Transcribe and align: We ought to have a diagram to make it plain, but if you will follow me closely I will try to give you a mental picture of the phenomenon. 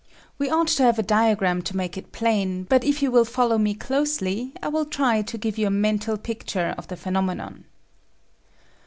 We 0.39 0.49
ought 0.49 0.69
to 0.69 0.81
have 0.81 0.97
a 0.97 1.03
diagram 1.03 1.61
to 1.61 1.77
make 1.77 1.95
it 1.95 2.11
plain, 2.11 2.63
but 2.63 2.83
if 2.83 3.03
you 3.03 3.11
will 3.11 3.23
follow 3.23 3.59
me 3.59 3.75
closely 3.75 4.51
I 4.59 4.67
will 4.67 4.85
try 4.85 5.21
to 5.21 5.37
give 5.37 5.59
you 5.59 5.67
a 5.67 5.69
mental 5.69 6.17
picture 6.17 6.73
of 6.75 6.87
the 6.87 6.97
phenomenon. 6.97 7.65